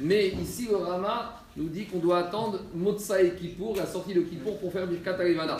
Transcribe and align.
Mais 0.00 0.28
ici, 0.28 0.68
le 0.70 0.76
Rama 0.76 1.40
nous 1.56 1.68
dit 1.68 1.86
qu'on 1.86 1.98
doit 1.98 2.18
attendre 2.18 2.60
Motsa 2.74 3.22
et 3.22 3.34
Kippour, 3.34 3.76
la 3.76 3.86
sortie 3.86 4.14
de 4.14 4.22
Kippour, 4.22 4.58
pour 4.58 4.72
faire 4.72 4.86
Birkat 4.86 5.14
Alevana. 5.14 5.56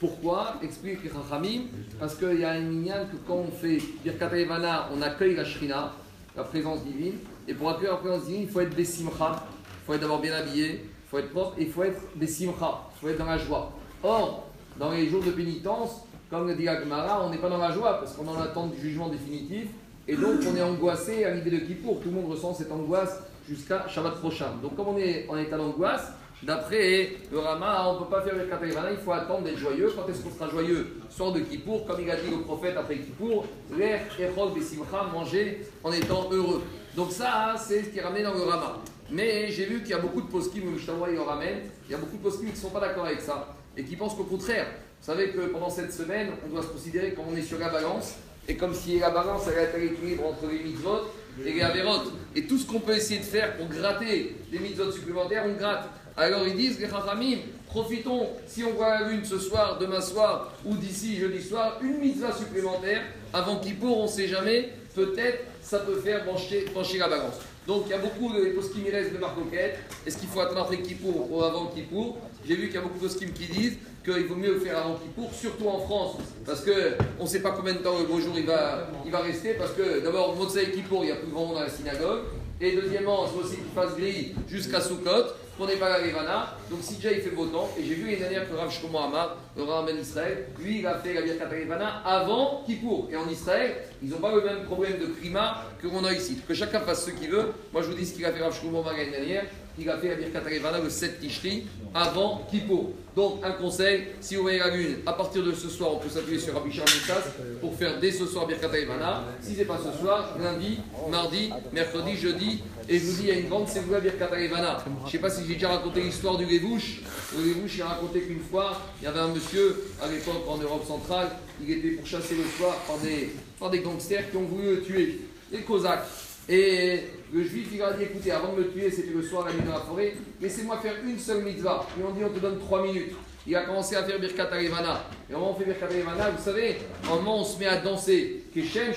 Pourquoi? 0.00 0.56
Explique 0.62 1.00
Rachamim. 1.12 1.62
Parce 1.98 2.16
qu'il 2.16 2.40
y 2.40 2.44
a 2.44 2.50
un 2.50 2.60
minyan 2.60 3.06
que 3.10 3.16
quand 3.26 3.44
on 3.48 3.50
fait 3.50 3.78
Birkat 4.04 4.26
Alevana, 4.26 4.88
on 4.94 5.00
accueille 5.02 5.34
la 5.34 5.44
Shrina, 5.44 5.92
la 6.36 6.44
présence 6.44 6.84
divine. 6.84 7.14
Et 7.46 7.54
pour 7.54 7.70
accueillir 7.70 7.92
la 7.92 7.98
présence 7.98 8.26
divine, 8.26 8.42
il 8.42 8.48
faut 8.48 8.60
être 8.60 8.74
Bessimcha, 8.74 9.44
il 9.82 9.86
faut 9.86 9.94
être 9.94 10.00
d'abord 10.00 10.20
bien 10.20 10.34
habillé, 10.34 10.82
il 10.84 11.08
faut 11.08 11.18
être 11.18 11.30
propre, 11.30 11.54
et 11.58 11.62
il 11.62 11.70
faut 11.70 11.84
être 11.84 12.00
Bessimcha, 12.16 12.82
il 12.96 13.00
faut 13.00 13.08
être 13.08 13.18
dans 13.18 13.26
la 13.26 13.38
joie. 13.38 13.72
Or, 14.02 14.48
dans 14.78 14.90
les 14.90 15.08
jours 15.08 15.22
de 15.22 15.30
pénitence, 15.30 16.02
comme 16.28 16.48
le 16.48 16.56
dit 16.56 16.68
Agmara, 16.68 17.24
on 17.24 17.30
n'est 17.30 17.38
pas 17.38 17.48
dans 17.48 17.58
la 17.58 17.70
joie 17.70 18.00
parce 18.00 18.14
qu'on 18.14 18.26
en 18.26 18.40
attend 18.40 18.66
du 18.66 18.80
jugement 18.80 19.08
définitif. 19.08 19.68
Et 20.08 20.14
donc, 20.16 20.40
on 20.48 20.56
est 20.56 20.62
angoissé 20.62 21.24
à 21.24 21.34
l'idée 21.34 21.50
de 21.50 21.58
Kippour. 21.64 22.00
Tout 22.00 22.10
le 22.10 22.14
monde 22.14 22.30
ressent 22.30 22.54
cette 22.54 22.70
angoisse 22.70 23.18
jusqu'à 23.48 23.86
Shabbat 23.88 24.14
prochain. 24.20 24.52
Donc, 24.62 24.76
comme 24.76 24.88
on 24.88 24.98
est 24.98 25.26
en 25.28 25.36
état 25.36 25.56
d'angoisse, 25.56 26.12
d'après 26.44 27.16
le 27.32 27.38
Rama, 27.38 27.88
on 27.88 27.94
ne 27.94 27.98
peut 28.04 28.10
pas 28.10 28.22
faire 28.22 28.36
le 28.36 28.44
Katarivana, 28.44 28.92
il 28.92 28.98
faut 28.98 29.12
attendre 29.12 29.42
d'être 29.42 29.58
joyeux. 29.58 29.92
Quand 29.96 30.08
est-ce 30.08 30.22
qu'on 30.22 30.30
sera 30.30 30.48
joyeux? 30.48 30.98
Soir 31.10 31.32
de 31.32 31.40
Kippour, 31.40 31.86
comme 31.86 32.00
il 32.00 32.10
a 32.10 32.16
dit 32.16 32.30
le 32.30 32.42
prophète 32.42 32.76
après 32.76 32.98
Kippour, 32.98 33.46
l'air, 33.76 34.02
Erol, 34.20 34.52
Simcha, 34.62 35.04
manger 35.12 35.66
en 35.82 35.90
étant 35.90 36.28
heureux. 36.30 36.62
Donc, 36.94 37.10
ça, 37.10 37.56
c'est 37.58 37.82
ce 37.82 37.88
qui 37.88 37.98
est 37.98 38.02
ramené 38.02 38.22
dans 38.22 38.34
le 38.34 38.42
Rama. 38.42 38.76
Mais 39.10 39.50
j'ai 39.50 39.66
vu 39.66 39.80
qu'il 39.80 39.90
y 39.90 39.94
a 39.94 39.98
beaucoup 39.98 40.20
de 40.20 40.28
poskim, 40.28 40.62
où 40.68 40.76
le 40.76 41.20
ramène, 41.20 41.62
il 41.88 41.92
y 41.92 41.94
a 41.94 41.98
beaucoup 41.98 42.16
de 42.16 42.22
poskim 42.22 42.46
qui 42.46 42.54
ne 42.54 42.58
sont 42.58 42.70
pas 42.70 42.80
d'accord 42.80 43.06
avec 43.06 43.20
ça 43.20 43.56
et 43.76 43.82
qui 43.84 43.96
pensent 43.96 44.14
qu'au 44.14 44.24
contraire, 44.24 44.66
vous 45.00 45.06
savez 45.06 45.30
que 45.30 45.40
pendant 45.46 45.68
cette 45.68 45.92
semaine, 45.92 46.28
on 46.44 46.48
doit 46.48 46.62
se 46.62 46.68
considérer 46.68 47.12
comme 47.12 47.26
on 47.32 47.36
est 47.36 47.42
sur 47.42 47.58
la 47.58 47.68
balance, 47.68 48.14
et 48.48 48.56
comme 48.56 48.74
si 48.74 48.98
la 48.98 49.10
balance 49.10 49.42
elle 49.48 49.64
est 49.64 49.74
à 49.74 49.78
l'équilibre 49.78 50.26
entre 50.26 50.50
les 50.50 50.58
mitzvot 50.58 51.00
et 51.44 51.52
les 51.52 51.62
avérotes. 51.62 52.12
Et 52.34 52.46
tout 52.46 52.58
ce 52.58 52.66
qu'on 52.66 52.80
peut 52.80 52.96
essayer 52.96 53.20
de 53.20 53.24
faire 53.24 53.56
pour 53.56 53.68
gratter 53.68 54.36
des 54.50 54.58
mitzvot 54.58 54.92
supplémentaires, 54.92 55.44
on 55.46 55.52
gratte. 55.52 55.88
Alors 56.18 56.46
ils 56.46 56.56
disent, 56.56 56.80
les 56.80 56.88
chachamim, 56.88 57.38
profitons, 57.66 58.28
si 58.46 58.64
on 58.64 58.72
voit 58.72 59.00
la 59.00 59.08
lune 59.08 59.24
ce 59.24 59.38
soir, 59.38 59.76
demain 59.78 60.00
soir, 60.00 60.50
ou 60.64 60.74
d'ici 60.74 61.16
jeudi 61.16 61.42
soir, 61.42 61.78
une 61.82 61.98
mitzvah 61.98 62.32
supplémentaire, 62.32 63.02
avant 63.34 63.56
Kippour, 63.56 63.98
on 63.98 64.04
ne 64.04 64.08
sait 64.08 64.26
jamais, 64.26 64.70
peut-être 64.94 65.44
ça 65.60 65.80
peut 65.80 66.00
faire 66.00 66.24
pencher, 66.24 66.64
la 66.98 67.08
balance. 67.08 67.34
Donc 67.66 67.82
il 67.86 67.90
y 67.90 67.94
a 67.94 67.98
beaucoup 67.98 68.32
de 68.32 68.90
restent 68.90 69.12
de 69.12 69.18
marcoquette. 69.18 69.78
Est-ce 70.06 70.16
qu'il 70.16 70.28
faut 70.28 70.40
attendre 70.40 70.74
Kippour 70.76 71.30
ou 71.30 71.42
avant 71.42 71.66
Kippour? 71.66 72.16
J'ai 72.48 72.54
vu 72.54 72.66
qu'il 72.66 72.76
y 72.76 72.78
a 72.78 72.82
beaucoup 72.82 72.98
de 72.98 73.08
poskim 73.08 73.32
qui 73.32 73.52
disent 73.52 73.76
qu'il 74.02 74.26
vaut 74.26 74.36
mieux 74.36 74.54
le 74.54 74.60
faire 74.60 74.78
avant 74.78 74.94
Kippour, 74.94 75.30
surtout 75.34 75.68
en 75.68 75.80
France, 75.80 76.16
parce 76.46 76.64
qu'on 76.64 77.24
ne 77.24 77.28
sait 77.28 77.40
pas 77.40 77.50
combien 77.50 77.74
de 77.74 77.80
temps 77.80 77.98
le 77.98 78.06
beau 78.06 78.20
il 78.20 78.46
va, 78.46 79.20
rester, 79.20 79.54
parce 79.54 79.72
que 79.72 80.00
d'abord, 80.00 80.34
Motsai 80.36 80.70
Kippour, 80.70 81.04
il 81.04 81.08
y 81.08 81.12
a 81.12 81.16
plus 81.16 81.30
grand 81.30 81.44
monde 81.44 81.56
dans 81.56 81.62
la 81.62 81.68
synagogue, 81.68 82.20
et 82.60 82.72
deuxièmement, 82.74 83.26
c'est 83.26 83.44
aussi 83.44 83.56
qu'il 83.56 83.72
fasse 83.74 83.96
gris 83.96 84.34
jusqu'à 84.48 84.80
Soukot, 84.80 85.34
qu'on 85.58 85.66
n'est 85.66 85.76
pas 85.76 85.88
la 85.88 85.96
Rivana. 85.96 86.54
Donc 86.70 86.80
si 86.82 86.94
déjà 86.94 87.12
il 87.12 87.20
fait 87.20 87.30
beau 87.30 87.46
temps, 87.46 87.68
et 87.78 87.84
j'ai 87.84 87.94
vu 87.94 88.06
les 88.06 88.16
dernière 88.16 88.48
que 88.48 88.54
Rav 88.54 88.70
Shkomo 88.70 88.98
Amar, 88.98 89.36
le 89.56 89.62
Rav 89.62 89.90
Israël, 89.90 90.46
lui 90.58 90.80
il 90.80 90.86
a 90.86 90.98
fait 90.98 91.14
la 91.14 91.22
Birkat 91.22 91.48
Rivana 91.48 92.02
avant 92.04 92.62
Kippour. 92.66 93.08
Et 93.10 93.16
en 93.16 93.28
Israël, 93.28 93.76
ils 94.02 94.08
n'ont 94.08 94.18
pas 94.18 94.34
le 94.34 94.42
même 94.42 94.64
problème 94.64 94.98
de 94.98 95.06
climat 95.06 95.64
que 95.80 95.86
l'on 95.86 96.04
a 96.04 96.12
ici. 96.12 96.38
Que 96.46 96.54
chacun 96.54 96.80
fasse 96.80 97.06
ce 97.06 97.10
qu'il 97.10 97.30
veut. 97.30 97.52
Moi 97.72 97.82
je 97.82 97.88
vous 97.88 97.94
dis 97.94 98.06
ce 98.06 98.14
qu'il 98.14 98.24
a 98.24 98.32
fait 98.32 98.42
Rav 98.42 98.54
Shkomo 98.54 98.80
Amar 98.80 98.96
l'année 98.96 99.10
dernière 99.10 99.44
il 99.78 99.90
a 99.90 99.98
fait 99.98 100.08
la 100.08 100.14
Birkat 100.14 100.40
Rivana 100.40 100.78
le 100.80 100.90
7 100.90 101.20
Tishri 101.20 101.66
avant 101.94 102.46
Kippour. 102.50 102.92
Donc 103.14 103.40
un 103.42 103.52
conseil, 103.52 104.08
si 104.20 104.36
vous 104.36 104.42
voyez 104.42 104.58
la 104.58 104.74
lune, 104.74 104.96
à 105.06 105.12
partir 105.12 105.42
de 105.42 105.52
ce 105.52 105.68
soir, 105.68 105.94
on 105.94 105.98
peut 105.98 106.08
s'appuyer 106.08 106.38
sur 106.38 106.54
Rabbi 106.54 106.68
Moussas 106.68 107.30
pour 107.60 107.74
faire 107.74 107.98
dès 107.98 108.12
ce 108.12 108.26
soir 108.26 108.46
Birkat 108.46 108.68
Rivana. 108.68 109.24
Si 109.40 109.54
ce 109.54 109.60
n'est 109.60 109.64
pas 109.64 109.78
ce 109.78 109.98
soir, 109.98 110.36
lundi, 110.40 110.78
mardi, 111.10 111.50
mercredi, 111.72 112.16
jeudi, 112.16 112.62
et 112.88 112.98
je 112.98 113.04
vous 113.04 113.12
dis, 113.14 113.22
il 113.22 113.28
y 113.28 113.30
a 113.32 113.34
une 113.34 113.48
grande 113.48 113.68
sévoula 113.68 114.00
Birkat 114.00 114.26
Rivana. 114.26 114.84
Je 114.84 115.06
ne 115.06 115.10
sais 115.10 115.18
pas 115.18 115.30
si 115.30 115.46
j'ai 115.46 115.54
déjà 115.54 115.68
raconté 115.68 116.02
l'histoire 116.02 116.36
du 116.36 116.44
Lévouche. 116.44 117.00
Le 117.36 117.44
Lévouche, 117.44 117.76
il 117.76 117.82
a 117.82 117.86
raconté 117.86 118.20
qu'une 118.20 118.40
fois, 118.40 118.80
il 119.00 119.04
y 119.04 119.08
avait 119.08 119.20
un 119.20 119.28
monsieur, 119.28 119.84
à 120.02 120.08
l'époque 120.08 120.44
en 120.46 120.58
Europe 120.58 120.86
centrale, 120.86 121.30
il 121.62 121.70
était 121.70 121.90
pour 121.90 122.06
chasser 122.06 122.34
le 122.34 122.44
soir 122.56 122.74
par 122.86 122.98
des, 122.98 123.32
par 123.58 123.70
des 123.70 123.80
gangsters 123.80 124.30
qui 124.30 124.36
ont 124.36 124.44
voulu 124.44 124.76
le 124.76 124.82
tuer, 124.82 125.20
les 125.50 125.62
Cosaques. 125.62 126.06
Et 126.48 127.00
le 127.32 127.42
juif, 127.42 127.68
il 127.72 127.82
a 127.82 127.92
dit 127.92 128.04
écoutez, 128.04 128.30
avant 128.30 128.52
de 128.52 128.62
me 128.62 128.68
tuer, 128.70 128.90
c'était 128.90 129.12
le 129.12 129.22
soir, 129.22 129.46
la 129.46 129.52
nuit 129.52 129.62
dans 129.66 129.74
la 129.74 129.80
forêt, 129.80 130.14
laissez-moi 130.40 130.78
faire 130.78 130.94
une 131.04 131.18
seule 131.18 131.42
mitzvah. 131.42 131.86
Et 131.98 132.04
on 132.04 132.12
dit 132.12 132.24
on 132.24 132.30
te 132.30 132.38
donne 132.38 132.58
trois 132.58 132.82
minutes. 132.82 133.12
Il 133.48 133.54
a 133.54 133.62
commencé 133.62 133.94
à 133.94 134.02
faire 134.02 134.18
Birkat 134.18 134.48
Arivana. 134.52 135.04
Et 135.30 135.34
au 135.34 135.38
moment 135.38 135.52
où 135.52 135.54
on 135.54 135.58
fait 135.58 135.64
Birkat 135.64 135.86
Arivana, 135.86 136.30
vous 136.30 136.42
savez, 136.42 136.76
au 137.04 137.14
moment 137.16 137.38
où 137.38 137.40
on 137.42 137.44
se 137.44 137.58
met 137.60 137.66
à 137.66 137.76
danser, 137.76 138.42
Keshem, 138.52 138.92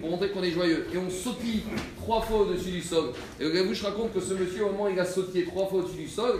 pour 0.00 0.10
montrer 0.10 0.30
qu'on 0.30 0.42
est 0.42 0.50
joyeux. 0.50 0.86
Et 0.92 0.98
on 0.98 1.08
sautille 1.08 1.62
trois 1.96 2.20
fois 2.20 2.40
au-dessus 2.40 2.70
du 2.70 2.82
sol. 2.82 3.12
Et 3.40 3.44
le 3.44 3.72
je 3.72 3.84
raconte 3.84 4.12
que 4.12 4.20
ce 4.20 4.34
monsieur, 4.34 4.64
au 4.64 4.72
moment 4.72 4.84
où 4.84 4.88
il 4.90 5.00
a 5.00 5.06
sauté 5.06 5.44
trois 5.44 5.66
fois 5.66 5.80
au-dessus 5.80 6.02
du 6.02 6.08
sol, 6.08 6.38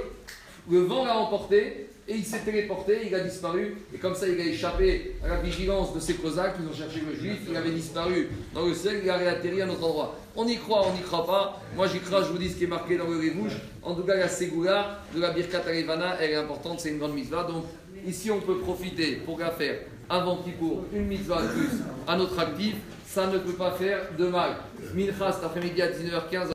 le 0.71 0.81
vent 0.81 1.04
l'a 1.04 1.16
emporté 1.16 1.88
et 2.09 2.15
il 2.15 2.25
s'est 2.25 2.41
téléporté, 2.41 3.00
il 3.06 3.15
a 3.15 3.21
disparu, 3.21 3.77
et 3.93 3.99
comme 3.99 4.15
ça 4.15 4.28
il 4.28 4.41
a 4.41 4.44
échappé 4.44 5.16
à 5.25 5.28
la 5.28 5.37
vigilance 5.37 5.93
de 5.93 5.99
ces 5.99 6.15
Cosaques 6.15 6.56
qui 6.56 6.62
ont 6.62 6.77
cherché 6.77 7.00
le 7.00 7.16
juif, 7.16 7.38
il 7.49 7.56
avait 7.56 7.71
disparu 7.71 8.28
dans 8.54 8.65
le 8.65 8.75
ciel, 8.75 9.00
il 9.03 9.10
a 9.10 9.16
réatterri 9.16 9.62
à 9.62 9.66
un 9.66 9.71
autre 9.71 9.84
endroit. 9.84 10.16
On 10.37 10.47
y 10.47 10.56
croit, 10.56 10.87
on 10.87 10.93
n'y 10.93 11.00
croit 11.00 11.27
pas. 11.27 11.60
Moi 11.75 11.88
j'y 11.88 11.99
crois, 11.99 12.22
je 12.22 12.28
vous 12.28 12.38
dis 12.38 12.50
ce 12.50 12.56
qui 12.56 12.65
est 12.65 12.69
marqué 12.69 12.97
dans 12.97 13.09
le 13.09 13.16
rouge. 13.16 13.56
En 13.82 13.94
tout 13.94 14.03
cas, 14.03 14.16
la 14.16 14.28
Ségoula 14.28 15.00
de 15.15 15.21
la 15.21 15.31
Birkat 15.31 15.62
Arivana, 15.66 16.16
elle 16.21 16.31
est 16.31 16.37
importante, 16.37 16.78
c'est 16.78 16.91
une 16.91 16.98
grande 16.98 17.15
mitzvah. 17.15 17.44
Donc 17.44 17.65
ici 18.06 18.31
on 18.31 18.41
peut 18.41 18.59
profiter 18.59 19.16
pour 19.16 19.38
la 19.41 19.50
faire 19.50 19.81
avant 20.09 20.37
Kippour, 20.37 20.84
une 20.93 21.06
mitzvah 21.06 21.43
de 21.43 21.48
plus 21.48 21.71
à 22.06 22.16
notre 22.16 22.38
actif, 22.38 22.77
ça 23.04 23.27
ne 23.27 23.38
peut 23.38 23.54
pas 23.54 23.72
faire 23.72 24.00
de 24.16 24.27
mal. 24.27 24.56
Minchas, 24.94 25.33
cet 25.33 25.44
après-midi 25.44 25.83
à 25.83 25.88
19h15. 25.88 26.44